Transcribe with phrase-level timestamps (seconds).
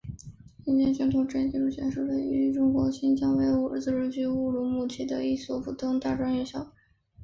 [0.65, 6.71] 新疆交通职业技术学院是位于中国新疆维吾尔自治区乌鲁木齐市的一所普通大专院校。